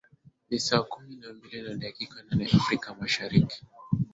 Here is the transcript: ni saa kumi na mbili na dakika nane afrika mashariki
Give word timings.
ni 0.49 0.59
saa 0.59 0.81
kumi 0.83 1.15
na 1.15 1.33
mbili 1.33 1.61
na 1.61 1.73
dakika 1.77 2.23
nane 2.23 2.45
afrika 2.45 2.95
mashariki 2.99 3.59